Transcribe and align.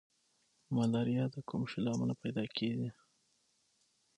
ملاریا 0.75 1.25
د 1.35 1.37
کوم 1.49 1.61
شي 1.71 1.79
له 1.85 1.89
امله 1.95 2.13
پیدا 2.23 2.43
کیږي 2.57 2.89